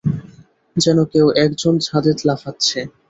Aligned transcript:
যেন 0.75 0.97
কেউ-এক 1.05 1.51
জন 1.57 1.75
ছাদে 1.79 2.11
লাফাচ্ছে। 2.27 2.79